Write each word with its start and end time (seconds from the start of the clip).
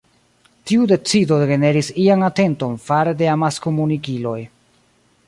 Tiu 0.69 0.85
decido 0.91 1.37
generis 1.51 1.91
ian 2.05 2.27
atenton 2.29 2.73
fare 2.89 3.13
de 3.21 3.29
amaskomunikiloj. 3.35 4.39